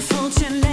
[0.00, 0.67] Je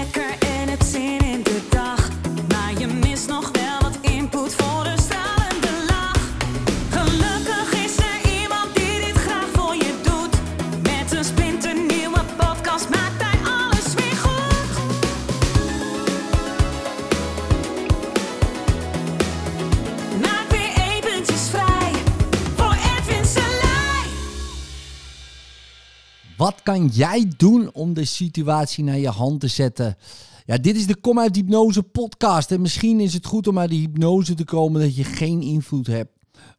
[26.45, 29.97] Wat kan jij doen om de situatie naar je hand te zetten?
[30.45, 32.51] Ja, dit is de Kom uit Hypnose podcast.
[32.51, 35.87] En misschien is het goed om uit de hypnose te komen dat je geen invloed
[35.87, 36.11] hebt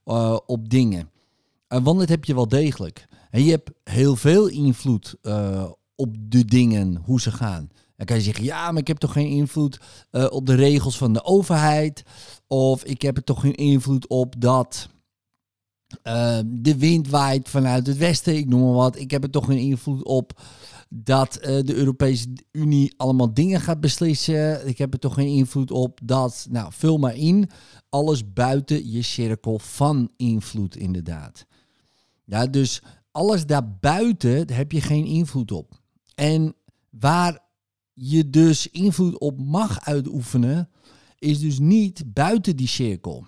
[0.04, 1.10] eh, op dingen.
[1.68, 3.06] Eh, want dat heb je wel degelijk.
[3.30, 7.70] En je hebt heel veel invloed eh, op de dingen, hoe ze gaan.
[7.96, 9.80] Dan kan je zeggen, ja, maar ik heb toch geen invloed
[10.10, 12.02] op de regels van de overheid.
[12.46, 14.88] Of ik heb er toch geen invloed op dat
[16.02, 18.98] eh, de wind waait vanuit het westen, ik noem maar wat.
[18.98, 20.40] Ik heb er toch geen invloed op
[20.88, 24.68] dat eh, de Europese Unie allemaal dingen gaat beslissen.
[24.68, 27.50] Ik heb er toch geen invloed op dat, nou, vul maar in.
[27.88, 31.46] Alles buiten je cirkel van invloed, inderdaad.
[32.24, 35.80] Ja, dus alles daarbuiten daar heb je geen invloed op.
[36.14, 36.54] En
[36.90, 37.38] waar
[37.92, 40.70] je dus invloed op mag uitoefenen,
[41.18, 43.26] is dus niet buiten die cirkel.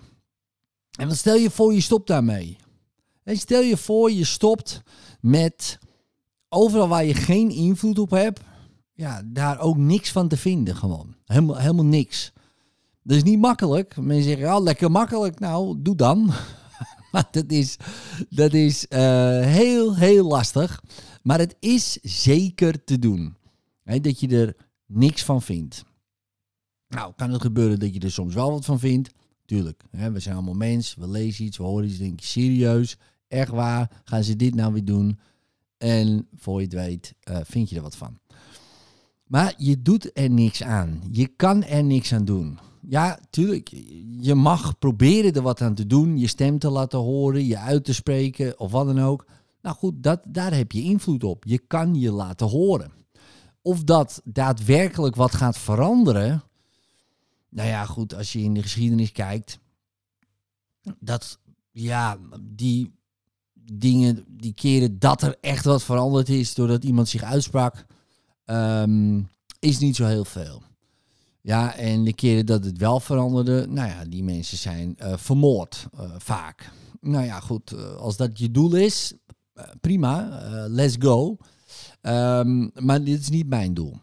[0.99, 2.57] En dan stel je voor, je stopt daarmee.
[3.23, 4.81] En stel je voor, je stopt
[5.21, 5.79] met
[6.49, 8.39] overal waar je geen invloed op hebt,
[8.93, 11.15] ja, daar ook niks van te vinden gewoon.
[11.25, 12.31] Helemaal, helemaal niks.
[13.03, 13.97] Dat is niet makkelijk.
[13.97, 15.39] Mensen zeggen, ja, lekker makkelijk.
[15.39, 16.31] Nou, doe dan.
[17.11, 17.77] maar dat is,
[18.29, 18.99] dat is eh,
[19.41, 20.83] heel, heel lastig.
[21.23, 23.35] Maar het is zeker te doen.
[23.83, 24.55] Dat je er
[24.85, 25.83] niks van vindt.
[26.87, 29.09] Nou, kan het gebeuren dat je er soms wel wat van vindt?
[29.49, 32.97] Tuurlijk, hè, we zijn allemaal mens, we lezen iets, we horen iets, denk je serieus,
[33.27, 35.19] echt waar, gaan ze dit nou weer doen?
[35.77, 38.19] En voor je het weet, eh, vind je er wat van.
[39.23, 41.01] Maar je doet er niks aan.
[41.11, 42.59] Je kan er niks aan doen.
[42.87, 43.69] Ja, tuurlijk,
[44.19, 47.83] je mag proberen er wat aan te doen, je stem te laten horen, je uit
[47.83, 49.25] te spreken of wat dan ook.
[49.61, 51.43] Nou goed, dat, daar heb je invloed op.
[51.45, 52.91] Je kan je laten horen.
[53.61, 56.43] Of dat daadwerkelijk wat gaat veranderen,
[57.49, 59.59] nou ja, goed, als je in de geschiedenis kijkt,
[60.99, 61.39] dat
[61.71, 62.91] ja, die
[63.71, 67.85] dingen, die keren dat er echt wat veranderd is doordat iemand zich uitsprak,
[68.45, 69.21] ehm,
[69.59, 70.63] is niet zo heel veel.
[71.41, 75.87] Ja, en de keren dat het wel veranderde, nou ja, die mensen zijn eh, vermoord,
[75.97, 76.71] eh, vaak.
[77.01, 79.13] Nou ja, goed, eh, als dat je doel is,
[79.81, 81.37] prima, let's go.
[82.01, 83.97] Ehm, maar dit is niet mijn doel.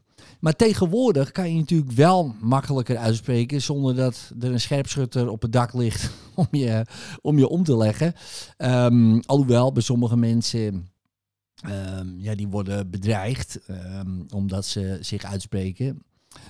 [0.47, 5.53] Maar tegenwoordig kan je natuurlijk wel makkelijker uitspreken zonder dat er een scherpschutter op het
[5.53, 6.87] dak ligt om je
[7.23, 8.15] om, je om te leggen.
[8.57, 10.91] Ehm, alhoewel bij sommige mensen,
[11.55, 16.03] ehm, ja, die worden bedreigd ehm, omdat ze zich uitspreken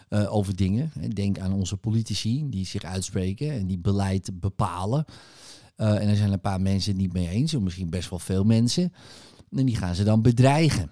[0.09, 0.93] eh, over dingen.
[1.15, 5.05] Denk aan onze politici die zich uitspreken en die beleid bepalen.
[5.77, 8.19] Eh, en er zijn een paar mensen het niet mee eens, of misschien best wel
[8.19, 8.93] veel mensen.
[9.51, 10.91] En die gaan ze dan bedreigen.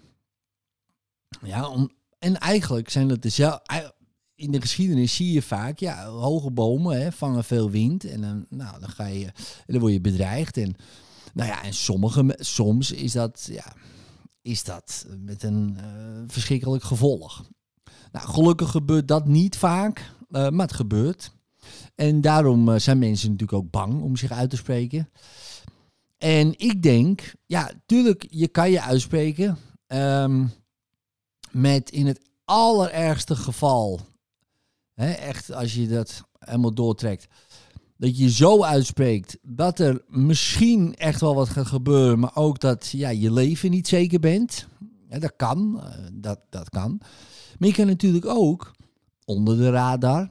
[1.42, 1.90] Ja, om,
[2.24, 3.94] en eigenlijk zijn dat dezelfde.
[4.34, 8.04] In de geschiedenis zie je vaak, ja, hoge bomen hè, vangen veel wind.
[8.04, 9.32] En dan, nou, dan, ga je,
[9.66, 10.56] dan word je bedreigd.
[10.56, 10.74] En,
[11.34, 13.72] nou ja, en sommige, soms is dat, ja,
[14.42, 15.84] is dat met een eh,
[16.26, 17.44] verschrikkelijk gevolg.
[18.12, 21.32] Nou, gelukkig gebeurt dat niet vaak, eh, maar het gebeurt.
[21.94, 25.10] En daarom eh, zijn mensen natuurlijk ook bang om zich uit te spreken.
[26.18, 29.58] En ik denk, ja, tuurlijk, je kan je uitspreken.
[29.86, 30.44] Ehm,
[31.54, 34.00] met in het allerergste geval,
[34.94, 37.26] hè, echt als je dat helemaal doortrekt,
[37.96, 42.88] dat je zo uitspreekt dat er misschien echt wel wat gaat gebeuren, maar ook dat
[42.90, 44.66] ja, je leven niet zeker bent.
[45.08, 47.00] Dat kan, eh, dat, dat kan.
[47.58, 48.74] Maar je kan natuurlijk ook
[49.24, 50.30] onder de radar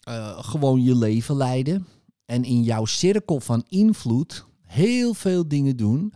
[0.00, 1.86] eh, gewoon je leven leiden
[2.24, 6.12] en in jouw cirkel van invloed heel veel dingen doen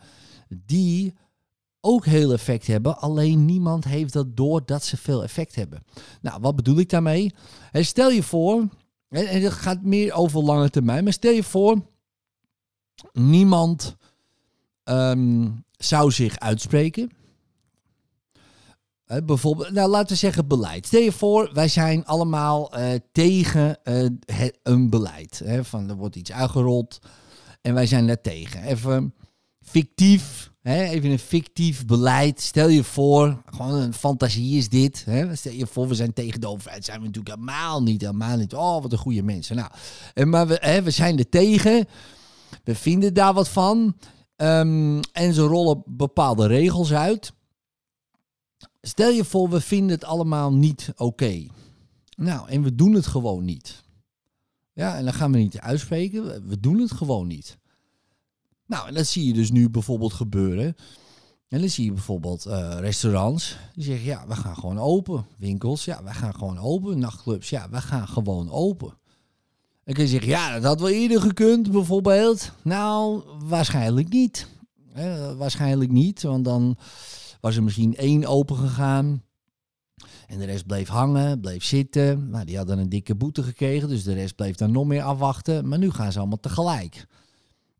[0.48, 1.14] die
[1.80, 2.98] ook heel effect hebben.
[2.98, 5.82] Alleen niemand heeft dat door dat ze veel effect hebben.
[6.20, 7.34] Nou, wat bedoel ik daarmee?
[7.72, 8.68] Stel je voor,
[9.08, 11.80] en en gaat meer over lange termijn, maar stel je voor,
[13.12, 13.96] niemand
[14.84, 17.10] ehm, zou zich uitspreken.
[19.24, 20.86] Bijvoorbeeld, nou laten we zeggen beleid.
[20.86, 24.06] Stel je voor, wij zijn allemaal eh, tegen eh,
[24.62, 25.42] een beleid.
[25.62, 26.98] Van er wordt iets uitgerold
[27.60, 28.62] en wij zijn daar tegen.
[28.62, 29.14] Even
[29.60, 32.40] fictief, hè, even een fictief beleid.
[32.40, 35.04] Stel je voor, gewoon een fantasie is dit.
[35.04, 35.36] Hè.
[35.36, 36.84] Stel je voor, we zijn tegen de overheid.
[36.84, 38.54] Zijn we natuurlijk helemaal niet, helemaal niet.
[38.54, 39.56] Oh, wat een goede mensen.
[39.56, 39.70] Nou,
[40.14, 41.86] en maar we, hè, we zijn er tegen.
[42.64, 43.96] We vinden daar wat van.
[44.36, 47.32] Ehm, en ze rollen bepaalde regels uit.
[48.80, 51.46] stel je voor, we vinden het allemaal niet oké.
[52.16, 53.82] Nou, en we doen het gewoon niet.
[54.72, 56.48] Ja, en dan gaan we niet uitspreken.
[56.48, 57.58] We doen het gewoon niet.
[58.70, 60.76] Nou, en dat zie je dus nu bijvoorbeeld gebeuren.
[61.48, 63.56] En dan zie je bijvoorbeeld eh, restaurants.
[63.74, 65.26] Die zeggen, ja, we gaan gewoon open.
[65.38, 66.98] Winkels, ja, we gaan gewoon open.
[66.98, 68.98] Nachtclubs, ja, we gaan gewoon open.
[69.84, 72.52] Dan kun je zeggen, ja, dat had wel eerder gekund, bijvoorbeeld.
[72.62, 74.46] Nou, waarschijnlijk niet.
[74.92, 76.76] Eh, waarschijnlijk niet, want dan
[77.40, 79.22] was er misschien één open gegaan.
[80.26, 82.30] En de rest bleef hangen, bleef zitten.
[82.30, 85.68] Nou, die hadden een dikke boete gekregen, dus de rest bleef dan nog meer afwachten.
[85.68, 87.06] Maar nu gaan ze allemaal tegelijk.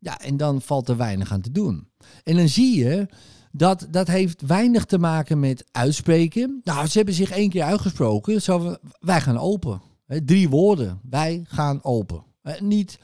[0.03, 1.87] Ja, en dan valt er weinig aan te doen.
[2.23, 3.07] En dan zie je
[3.51, 6.61] dat dat heeft weinig te maken met uitspreken.
[6.63, 8.41] Nou, ze hebben zich één keer uitgesproken.
[8.41, 9.81] Zo, wij gaan open.
[10.25, 10.99] Drie woorden.
[11.09, 12.23] Wij gaan open.
[12.59, 12.99] Niet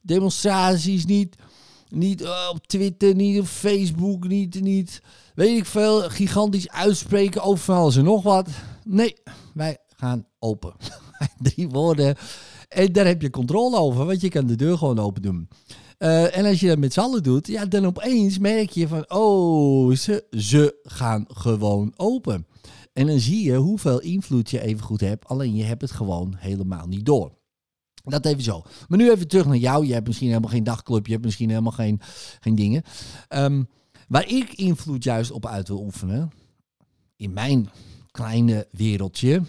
[0.00, 1.36] demonstraties, niet,
[1.88, 5.02] niet eh, op Twitter, niet op Facebook, niet, niet
[5.34, 8.48] weet ik veel, gigantisch uitspreken over van alles en nog wat.
[8.84, 9.16] Nee,
[9.54, 10.74] wij gaan open.
[11.42, 12.16] Drie woorden.
[12.74, 15.48] En daar heb je controle over, want je kan de deur gewoon open doen.
[15.98, 19.10] Eh, en als je dat met z'n allen doet, ja, dan opeens merk je van,
[19.10, 22.46] oh, ze, ze gaan gewoon open.
[22.92, 26.34] En dan zie je hoeveel invloed je even goed hebt, alleen je hebt het gewoon
[26.36, 27.32] helemaal niet door.
[28.04, 28.62] Dat even zo.
[28.88, 29.86] Maar nu even terug naar jou.
[29.86, 32.00] Je hebt misschien helemaal geen dagclub, je hebt misschien helemaal geen,
[32.40, 32.82] geen dingen.
[33.28, 33.62] Ehm,
[34.08, 36.30] waar ik invloed juist op uit wil oefenen,
[37.16, 37.70] in mijn
[38.10, 39.42] kleine wereldje,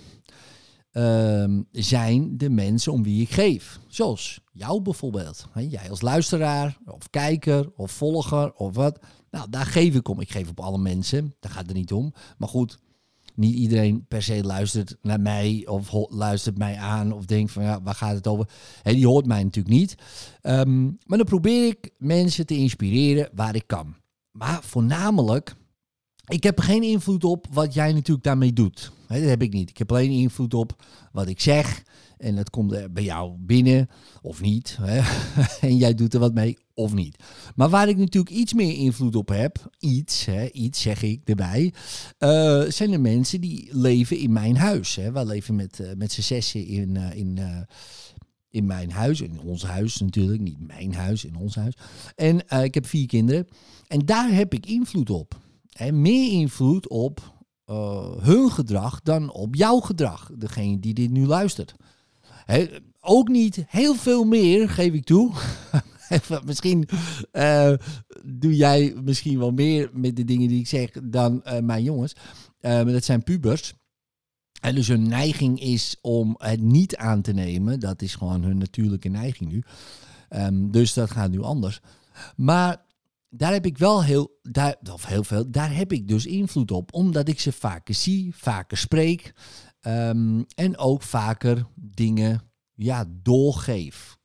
[0.96, 3.80] ehm, zijn de mensen om wie ik geef.
[3.88, 5.48] Zoals jou bijvoorbeeld.
[5.70, 9.00] Jij als luisteraar, of kijker, of volger, of wat.
[9.32, 10.20] Nou, daar geef ik om.
[10.20, 11.36] Ik geef op alle mensen.
[11.40, 12.14] Daar gaat het niet om.
[12.38, 12.78] Maar goed,
[13.36, 17.82] niet iedereen per se luistert naar mij of luistert mij aan of denkt van ja,
[17.82, 18.50] waar gaat het over?
[18.84, 19.96] Die hoort mij natuurlijk niet.
[20.42, 23.96] Ehm, maar dan probeer ik mensen te inspireren waar ik kan.
[24.32, 25.56] Maar voornamelijk,
[26.28, 28.92] ik heb geen invloed op wat jij natuurlijk daarmee doet.
[29.08, 29.70] Dat heb ik niet.
[29.70, 31.84] Ik heb alleen invloed op wat ik zeg.
[32.18, 33.90] En dat komt bij jou binnen
[34.22, 34.78] of niet.
[35.62, 37.16] En jij doet er wat mee of niet.
[37.56, 41.74] Maar waar ik natuurlijk iets meer invloed op heb, iets, hè, iets zeg ik erbij,
[42.18, 44.96] eh, zijn de mensen die leven in mijn huis.
[44.96, 45.12] Hè.
[45.12, 47.40] Wij leven met, eh, met z'n zessen in, eh, in,
[48.50, 51.74] in mijn huis, in ons huis natuurlijk, niet mijn huis, in ons huis.
[52.16, 53.48] En ik heb vier kinderen
[53.88, 55.40] en daar heb ik invloed op.
[55.70, 57.35] Hè, meer invloed op
[57.66, 61.76] eh, hun gedrag dan op jouw gedrag, degene die dit nu luistert.
[63.00, 65.32] Ook niet heel veel meer, geef ik toe.
[66.46, 66.88] Misschien
[67.32, 67.74] eh,
[68.24, 72.16] doe jij misschien wel meer met de dingen die ik zeg dan eh, mijn jongens.
[72.62, 73.74] Maar dat zijn pubers.
[74.62, 77.80] En dus hun neiging is om het niet aan te nemen.
[77.80, 79.64] Dat is gewoon hun natuurlijke neiging nu.
[80.30, 81.80] Ehm, dus dat gaat nu anders.
[82.36, 82.86] Maar
[83.30, 86.94] daar heb ik wel heel, daar, of heel veel, daar heb ik dus invloed op.
[86.94, 89.34] Omdat ik ze vaker zie, vaker spreek.
[89.82, 92.42] ehm, en ook vaker dingen
[92.76, 94.18] ja, doorgeef.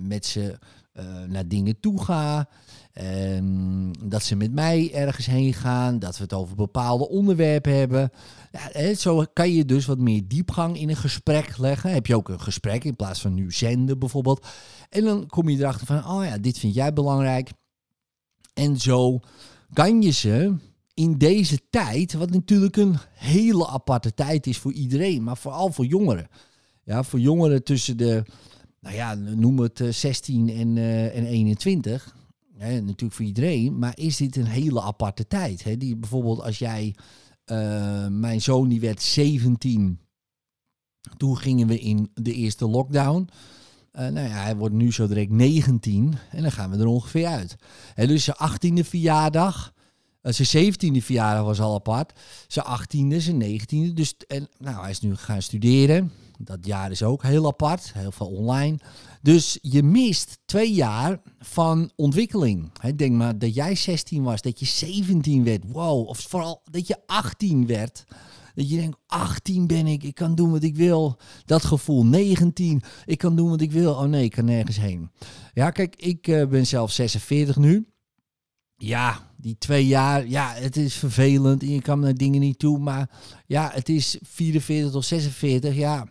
[0.00, 0.58] Met ze
[0.92, 2.48] eh, naar dingen toe ga.
[2.92, 5.98] ehm, dat ze met mij ergens heen gaan.
[5.98, 8.10] Dat we het over bepaalde onderwerpen hebben.
[8.50, 11.92] Ja, zo kan je dus wat meer diepgang in een gesprek leggen.
[11.92, 14.46] Heb je ook een gesprek in plaats van nu zenden bijvoorbeeld.
[14.88, 17.50] En dan kom je erachter van, oh ja, dit vind jij belangrijk.
[18.58, 19.20] En zo
[19.72, 20.54] kan je ze
[20.94, 25.86] in deze tijd, wat natuurlijk een hele aparte tijd is voor iedereen, maar vooral voor
[25.86, 26.28] jongeren.
[26.84, 28.24] Ja, voor jongeren tussen de,
[28.80, 32.16] nou ja, noem het eh, 16 en, eh, en 21.
[32.56, 35.64] Hè, natuurlijk voor iedereen, maar is dit een hele aparte tijd.
[35.64, 35.76] Hè?
[35.76, 36.94] Die, bijvoorbeeld als jij,
[37.44, 39.98] eh, mijn zoon die werd 17,
[41.16, 43.28] toen gingen we in de eerste lockdown.
[43.92, 47.26] Eh, nou ja, hij wordt nu zo direct 19 en dan gaan we er ongeveer
[47.26, 47.56] uit.
[47.94, 49.72] Hè, dus zijn 18e verjaardag,
[50.20, 52.12] eh, zijn 17e verjaardag was al apart,
[52.48, 53.94] zijn 18e, zijn 19e.
[53.94, 56.12] Dus en, nou, hij is nu gaan studeren.
[56.38, 58.78] Dat jaar is ook heel apart, heel veel online.
[59.22, 62.70] Dus je mist twee jaar van ontwikkeling.
[62.80, 65.62] Hè, denk maar dat jij 16 was, dat je 17 werd.
[65.66, 68.04] Wow, of vooral dat je 18 werd.
[68.58, 71.16] Dat je denkt, 18 ben ik, ik kan doen wat ik wil.
[71.44, 73.92] Dat gevoel, 19, ik kan doen wat ik wil.
[73.92, 75.10] Oh nee, ik kan nergens heen.
[75.54, 77.88] Ja, kijk, ik eh, ben zelf 46 nu.
[78.76, 82.78] Ja, die twee jaar, ja, het is vervelend en je kan naar dingen niet toe.
[82.78, 83.10] Maar
[83.46, 86.06] ja, het is 44 tot 46, ja,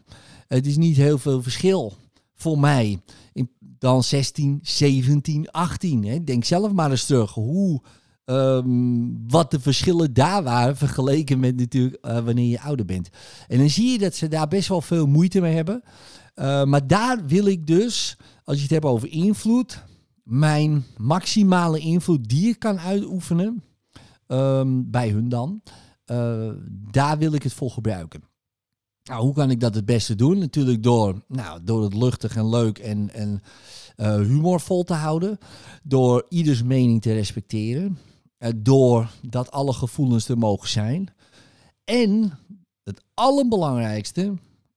[0.48, 1.94] het is niet heel veel verschil
[2.36, 3.02] voor mij.
[3.34, 6.06] In, dan 16, 17, 18.
[6.06, 6.24] Hè.
[6.24, 7.82] Denk zelf maar eens terug hoe,
[8.28, 13.10] ehm, wat de verschillen daar waren vergeleken met natuurlijk eh, wanneer je ouder bent.
[13.48, 15.82] En dan zie je dat ze daar best wel veel moeite mee hebben.
[16.36, 19.84] Uh, maar daar wil ik dus, als je het hebt over invloed,
[20.24, 23.64] mijn maximale invloed die ik kan uitoefenen,
[24.28, 25.62] um, bij hun dan,
[26.06, 26.50] eh,
[26.92, 28.24] daar wil ik het voor gebruiken.
[29.04, 30.38] Nou, hoe kan ik dat het beste doen?
[30.38, 33.42] Natuurlijk door, nou, door het luchtig en leuk en, en
[34.24, 35.38] humorvol te houden.
[35.84, 37.98] Door ieders mening te respecteren.
[38.40, 41.14] Uh, door dat alle gevoelens er mogen zijn.
[41.84, 42.40] En
[42.84, 44.34] het allerbelangrijkste,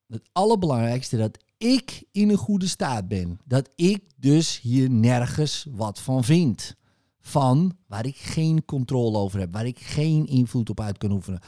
[0.07, 3.41] het allerbelangrijkste, dat ik in een goede staat ben.
[3.45, 6.77] Dat ik dus hier nergens wat van vind.
[7.21, 11.41] Van waar ik geen controle over heb, waar ik geen invloed op uit kan oefenen.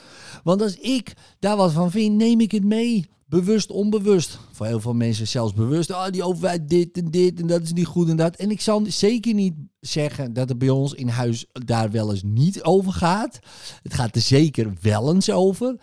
[0.44, 3.10] Want als ik daar wat van vind, neem ik het mee.
[3.26, 4.38] Bewust, onbewust.
[4.52, 5.90] Voor heel veel mensen zelfs bewust.
[5.90, 8.36] Oh, die overheid dit en dit en dat is niet goed en dat.
[8.36, 12.22] En ik zal zeker niet zeggen dat het bij ons in huis daar wel eens
[12.22, 13.38] niet over gaat.
[13.82, 15.76] Het gaat er zeker wel eens over.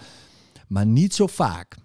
[0.67, 1.77] Maar niet zo vaak.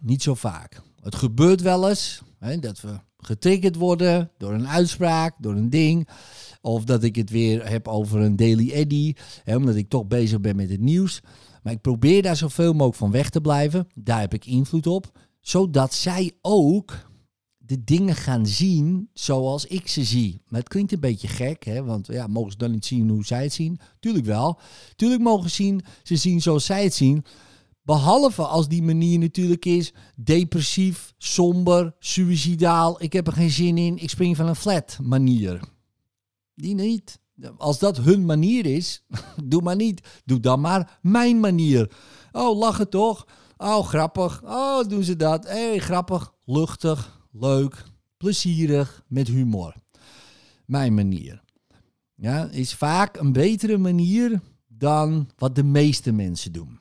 [0.00, 0.82] Niet zo vaak.
[1.00, 6.08] Het gebeurt wel eens hè, dat we getriggerd worden door een uitspraak, door een ding.
[6.60, 10.40] Of dat ik het weer heb over een Daily Eddy, hè, omdat ik toch bezig
[10.40, 11.20] ben met het nieuws.
[11.62, 13.88] Maar ik probeer daar zoveel mogelijk van weg te blijven.
[13.94, 15.18] Daar heb ik invloed op.
[15.40, 17.08] Zodat zij ook
[17.70, 20.42] de dingen gaan zien zoals ik ze zie.
[20.48, 21.84] Maar het klinkt een beetje gek, hè?
[21.84, 23.78] want ja, mogen ze dan niet zien hoe zij het zien?
[24.00, 24.60] Tuurlijk wel.
[24.96, 27.24] Tuurlijk mogen zien, ze zien zoals zij het zien.
[27.90, 33.02] Behalve als die manier natuurlijk is depressief, somber, suicidaal.
[33.02, 35.60] Ik heb er geen zin in, ik spring van een flat manier.
[36.54, 37.20] Die niet.
[37.56, 39.04] Als dat hun manier is,
[39.44, 40.20] doe maar niet.
[40.24, 41.92] Doe dan maar mijn manier.
[42.32, 43.26] Oh, lachen toch?
[43.56, 44.42] Oh, grappig.
[44.44, 45.44] Oh, doen ze dat?
[45.44, 47.84] Hé, hey, grappig, luchtig, leuk,
[48.16, 49.74] plezierig, met humor.
[50.66, 51.42] Mijn manier.
[52.14, 56.79] Ja, is vaak een betere manier dan wat de meeste mensen doen.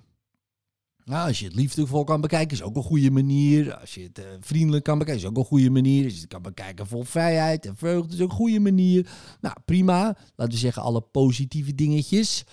[1.09, 3.75] Nou, als je het liefdevol kan bekijken, is ook een goede manier.
[3.75, 6.03] Als je het uh, vriendelijk kan bekijken, is ook een goede manier.
[6.03, 9.09] Als je het kan bekijken vol vrijheid en vreugde, is ook een goede manier.
[9.41, 10.17] Nou, prima.
[10.35, 12.43] Laten we zeggen, alle positieve dingetjes.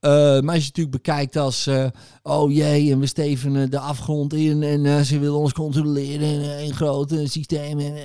[0.00, 1.86] Uh, maar als je het natuurlijk bekijkt als, uh,
[2.22, 6.74] oh jee, en we stevenen de afgrond in en ze willen ons controleren in een
[6.74, 7.78] groot systeem.
[7.78, 7.96] En,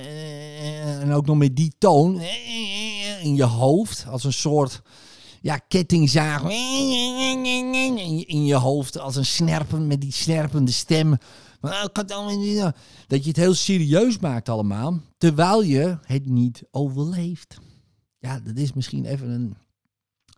[1.00, 2.20] en ook nog met die toon
[3.22, 4.82] in je hoofd, als een soort
[5.40, 6.42] ja, kettingzaag
[8.26, 11.16] in je hoofd als een snerpen met die snerpende stem.
[13.06, 17.58] Dat je het heel serieus maakt allemaal, terwijl je het niet overleeft.
[18.18, 19.56] Ja, dat is misschien even een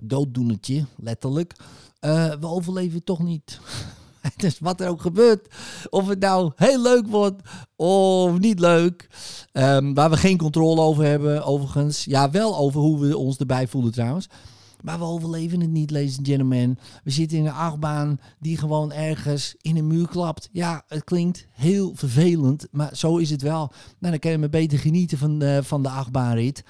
[0.03, 1.55] dooddoenertje, letterlijk.
[2.01, 3.61] Uh, we overleven toch niet.
[4.37, 5.55] dus wat er ook gebeurt,
[5.91, 7.43] of het nou heel leuk wordt
[7.77, 9.09] of niet leuk,
[9.53, 12.05] um, waar we geen controle over hebben, overigens.
[12.05, 14.29] Ja, wel over hoe we ons erbij voelen trouwens.
[14.83, 16.79] Maar we overleven het niet, ladies and gentlemen.
[17.05, 20.49] We zitten in een achtbaan die gewoon ergens in een muur klapt.
[20.53, 23.73] Ja, het klinkt heel vervelend, maar zo is het wel.
[23.99, 26.65] Nou, dan kan je maar beter genieten van de, van de achtbaanrit.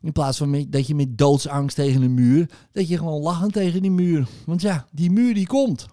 [0.00, 3.82] In plaats van dat je met doodsangst tegen een muur, dat je gewoon lachend tegen
[3.82, 4.28] die muur.
[4.46, 5.86] Want ja, die muur die komt.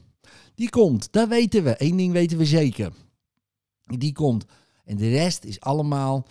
[0.55, 1.75] Die komt, dat weten we.
[1.77, 2.93] Eén ding weten we zeker.
[3.83, 4.45] Die komt.
[4.85, 6.27] En de rest is allemaal,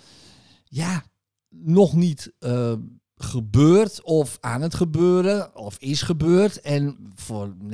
[0.65, 1.05] ja,
[1.49, 2.33] nog niet...
[2.41, 2.73] Uh,
[3.19, 6.61] gebeurt of aan het gebeuren of is gebeurd.
[6.61, 7.69] En voor 99,9%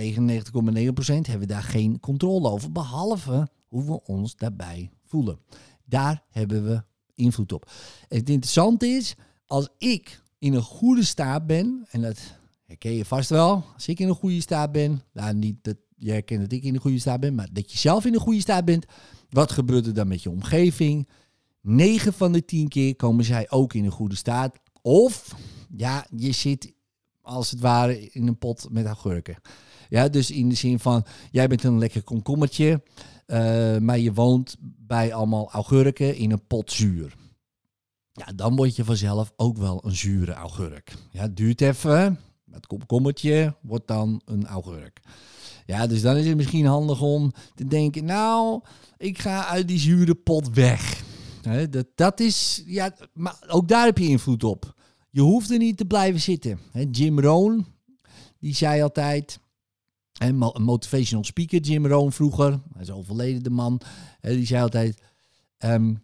[1.05, 2.73] hebben we daar geen controle over.
[2.73, 5.39] Behalve hoe we ons daarbij voelen.
[5.85, 6.83] Daar hebben we
[7.15, 7.71] invloed op.
[8.09, 9.15] het interessante is,
[9.47, 12.19] als ik in een goede staat ben, en dat
[12.67, 16.11] herken je vast wel, als ik in een goede staat ben, nou niet dat je
[16.11, 18.41] herkent dat ik in een goede staat ben, maar dat je zelf in een goede
[18.41, 18.85] staat bent,
[19.31, 21.09] wat gebeurt er dan met je omgeving?
[21.61, 24.59] 9 van de 10 keer komen zij ook in een goede staat.
[24.87, 25.35] Of
[25.76, 26.73] ja, je zit
[27.21, 29.37] als het ware in een pot met augurken.
[29.88, 32.83] Ja, dus in de zin van, jij bent een lekker komkommertje,
[33.26, 37.14] uh, maar je woont bij allemaal augurken in een pot zuur.
[38.12, 40.95] Ja, dan word je vanzelf ook wel een zure augurk.
[41.11, 45.00] Ja, het duurt even, het komkommertje wordt dan een augurk.
[45.67, 48.61] Ja, dus dan is het misschien handig om te denken, nou,
[48.97, 51.03] ik ga uit die zure pot weg.
[51.71, 54.74] dat, dat is, ja, maar ook daar heb je invloed op.
[55.14, 56.59] Je hoeft er niet te blijven zitten.
[56.90, 57.66] Jim Rohn,
[58.38, 59.38] die zei altijd,
[60.12, 63.80] een motivational speaker, Jim Rohn vroeger, hij is overleden de man,
[64.21, 65.00] die zei altijd,
[65.59, 66.00] um,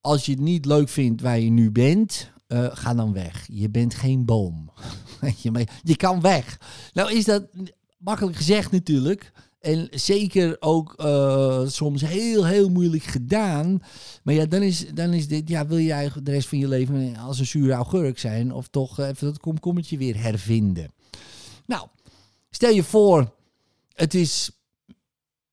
[0.00, 3.46] als je het niet leuk vindt waar je nu bent, uh, ga dan weg.
[3.52, 4.72] Je bent geen boom.
[5.42, 6.60] je, je kan weg.
[6.92, 7.48] Nou is dat
[7.98, 9.32] makkelijk gezegd natuurlijk.
[9.62, 13.82] En zeker ook uh, soms heel, heel moeilijk gedaan.
[14.22, 17.16] Maar ja, dan is, dan is dit, ja, wil eigenlijk de rest van je leven
[17.16, 18.52] als een zure augurk zijn?
[18.52, 20.92] Of toch even dat komkommetje weer hervinden?
[21.66, 21.86] Nou,
[22.50, 23.34] stel je voor,
[23.94, 24.50] het is,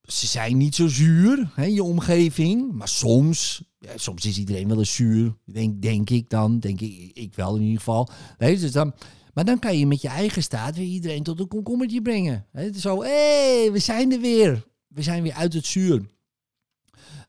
[0.03, 2.71] ze zijn niet zo zuur, hè, je omgeving.
[2.71, 6.59] Maar soms, ja, soms is iedereen wel eens zuur, denk, denk ik dan.
[6.59, 8.09] Denk ik, ik wel in ieder geval.
[8.37, 8.93] Nee, dus dan,
[9.33, 12.45] Maar dan kan je met je eigen staat weer iedereen tot een komkommertje brengen.
[12.53, 14.67] Is zo, hé, hey, we zijn er weer.
[14.88, 16.01] We zijn weer uit het zuur.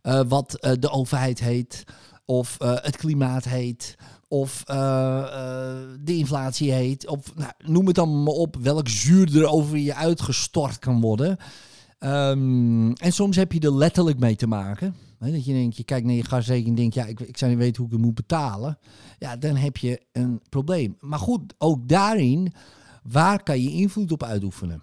[0.03, 1.85] Eh, wat eh, de overheid heet,
[2.25, 3.97] of eh, het klimaat heet,
[4.29, 9.77] of de inflatie heet, of nou, noem het dan maar op, welk zuur er over
[9.77, 11.37] je uitgestort kan worden.
[11.99, 14.95] Ehm, en soms heb je er letterlijk mee te maken.
[15.29, 17.61] Dat je denkt, je kijkt naar je gasrekening en denkt, ja, ik, ik zou niet
[17.61, 18.79] weten hoe ik het moet betalen.
[19.19, 20.97] Ja, dan heb je een probleem.
[21.01, 22.53] Maar goed, ook daarin,
[23.03, 24.83] waar kan je invloed op uitoefenen?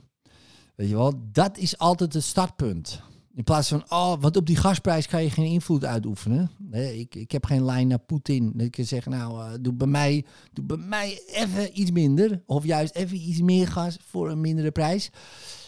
[0.75, 3.01] Weet je wel, dat is altijd het startpunt.
[3.37, 6.51] In plaats van, oh, want op die gasprijs kan je geen invloed uitoefenen.
[6.57, 8.51] Nee, ik, ik heb geen lijn naar Poetin.
[8.53, 12.41] Dat ik kan zeggen, nou, eh, doe, bij mij, doe bij mij even iets minder.
[12.45, 15.09] Of juist even iets meer gas voor een mindere prijs.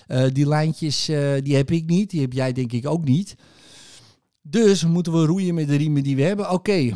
[0.07, 2.09] Eh, die lijntjes, eh, die heb ik niet.
[2.09, 3.35] Die heb jij denk ik ook niet.
[4.41, 6.51] Dus moeten we roeien met de riemen die we hebben.
[6.51, 6.95] Oké.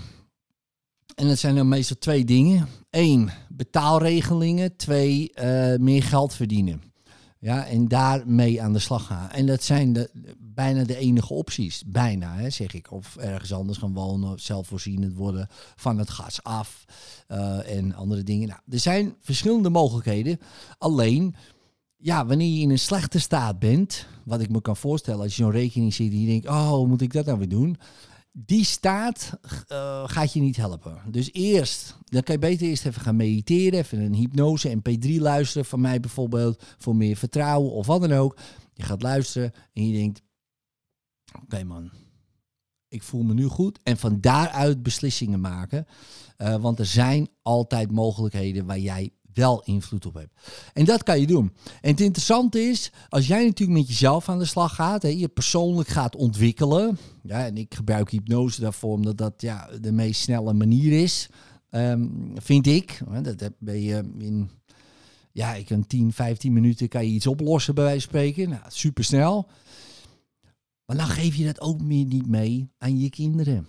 [1.15, 2.67] En dat zijn dan meestal twee dingen.
[2.89, 4.75] Eén, betaalregelingen.
[4.75, 6.81] Twee, eh, meer geld verdienen.
[7.43, 9.29] Ja, en daarmee aan de slag gaan.
[9.29, 10.09] En dat zijn de,
[10.39, 11.83] bijna de enige opties.
[11.87, 12.91] Bijna, hè, zeg ik.
[12.91, 16.85] Of ergens anders gaan wonen, zelfvoorzienend worden van het gas af
[17.27, 18.47] eh, en andere dingen.
[18.47, 20.39] Nou, er zijn verschillende mogelijkheden.
[20.77, 21.35] Alleen,
[22.03, 25.43] ja, wanneer je in een slechte staat bent, wat ik me kan voorstellen als je
[25.43, 27.77] zo'n rekening ziet en je denkt, oh, moet ik dat nou weer doen?
[28.31, 31.01] Die staat eh, gaat je niet helpen.
[31.11, 35.65] Dus eerst, dan kan je beter eerst even gaan mediteren, even een hypnose, MP3 luisteren
[35.65, 38.37] van mij bijvoorbeeld, voor meer vertrouwen of wat dan ook.
[38.73, 40.21] Je gaat luisteren en je denkt,
[41.43, 41.91] oké man,
[42.87, 43.79] ik voel me nu goed.
[43.83, 45.85] En van daaruit beslissingen maken.
[46.37, 50.33] Eh, want er zijn altijd mogelijkheden waar jij wel invloed op hebt.
[50.73, 51.53] En dat kan je doen.
[51.81, 55.27] En het interessante is, als jij natuurlijk met jezelf aan de slag gaat, hè, je
[55.27, 56.97] persoonlijk gaat ontwikkelen.
[57.23, 61.29] Ja, en ik gebruik hypnose daarvoor, omdat dat ja, de meest snelle manier is,
[61.69, 62.99] ehm, vind ik.
[63.21, 64.49] Dat ben je in
[65.33, 68.49] ja, ik kan 10, 15 minuten kan je iets oplossen bij wijze van spreken.
[68.49, 69.49] Nou, super snel.
[70.85, 73.67] Maar dan geef je dat ook meer niet mee aan je kinderen.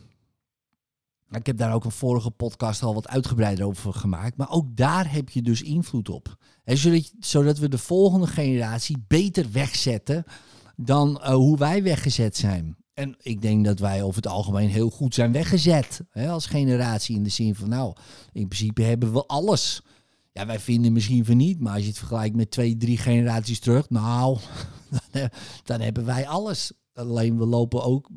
[1.30, 4.36] Ik heb daar ook een vorige podcast al wat uitgebreider over gemaakt.
[4.36, 6.36] Maar ook daar heb je dus invloed op.
[6.64, 6.76] En
[7.18, 10.24] zodat, we de volgende generatie beter wegzetten
[10.76, 12.76] dan eh, hoe wij weggezet zijn.
[12.94, 16.00] En ik denk dat wij over het algemeen heel goed zijn weggezet.
[16.12, 17.96] Als generatie in de zin van, nou,
[18.32, 19.82] in principe hebben we alles.
[20.32, 23.60] Ja, wij vinden misschien van niet, maar als je het vergelijkt met twee, drie generaties
[23.60, 24.38] terug, nou,
[25.64, 26.72] dan hebben wij alles.
[26.92, 28.10] Alleen we lopen ook,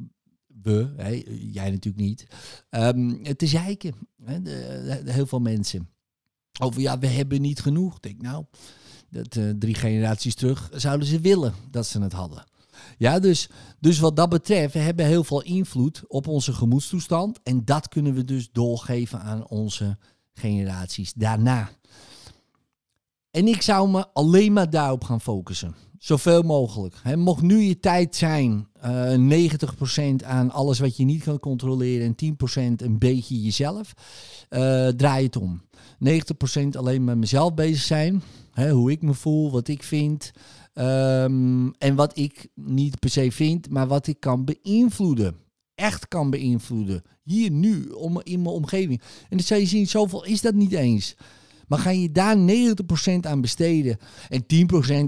[1.52, 2.28] jij natuurlijk niet,
[2.70, 3.94] ehm, te zeiken.
[4.24, 5.90] Hè, de, de- heel veel mensen.
[6.62, 7.96] Over ja, we hebben niet genoeg.
[7.96, 8.46] Ik denk nou,
[9.10, 12.44] dat eh, drie generaties terug zouden ze willen dat ze het hadden.
[12.98, 13.50] Ja, dus,
[13.80, 17.40] dus wat dat betreft, we hebben heel veel invloed op onze gemoedstoestand.
[17.44, 19.98] En dat kunnen we dus doorgeven aan onze
[20.34, 21.70] generaties daarna.
[23.38, 25.76] En ik zou me alleen maar daarop gaan focussen.
[26.00, 26.96] Zoveel mogelijk.
[27.16, 32.16] Mocht nu je tijd zijn, eh 90% aan alles wat je niet kan controleren en
[32.16, 33.94] 10% een beetje jezelf,
[34.50, 35.62] eh, draai het om.
[36.00, 38.24] 90% alleen met mezelf bezig zijn.
[38.72, 40.32] Hoe ik me voel, wat ik vind.
[40.74, 45.36] ehm, en wat ik niet per se vind, maar wat ik kan beïnvloeden.
[45.76, 47.04] Echt kan beïnvloeden.
[47.24, 49.02] Hier, nu, om, in mijn omgeving.
[49.02, 51.16] En dan zou je zien, zoveel is dat niet eens.
[51.68, 53.98] Maar ga je daar 90% aan besteden
[54.30, 54.44] en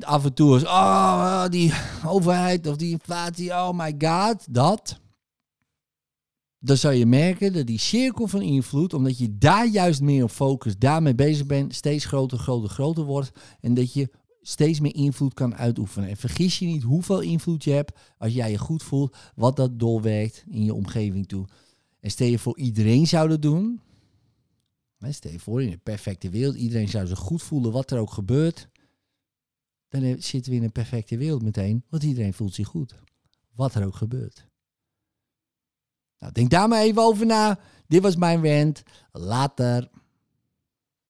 [0.03, 1.73] 10% af en toe is, oh, die
[2.05, 4.99] overheid of die inflatie, oh my god, dat.
[6.59, 10.31] Dan zou je merken dat die cirkel van invloed, omdat je daar juist meer op
[10.31, 13.31] focust, daarmee bezig bent, steeds groter, groter, groter wordt.
[13.61, 14.09] En dat je
[14.41, 16.09] steeds meer invloed kan uitoefenen.
[16.09, 19.79] En vergis je niet hoeveel invloed je hebt als jij je goed voelt, wat dat
[19.79, 21.47] doorwerkt in je omgeving toe.
[21.99, 23.81] En stel je voor iedereen zou dat doen,
[25.07, 28.11] Stel je voor, in een perfecte wereld, iedereen zou zich goed voelen wat er ook
[28.11, 28.69] gebeurt.
[29.87, 32.95] Dan zitten we in een perfecte wereld meteen, want iedereen voelt zich goed.
[33.53, 34.47] Wat er ook gebeurt.
[36.19, 37.59] Nou, denk daar maar even over na.
[37.87, 38.83] Dit was mijn rant.
[39.11, 39.89] Later.